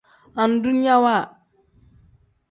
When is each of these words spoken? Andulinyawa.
Andulinyawa. 0.41 1.15